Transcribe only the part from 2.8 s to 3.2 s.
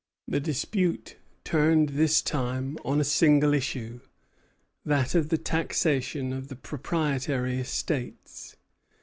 on a